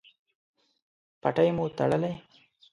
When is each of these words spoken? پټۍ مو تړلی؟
پټۍ 1.21 1.47
مو 1.55 1.65
تړلی؟ 1.77 2.13